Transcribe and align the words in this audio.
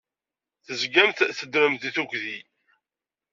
Tezgamt 0.65 1.25
teddremt 1.37 1.81
deg 1.83 1.93
tuggdi. 1.95 2.37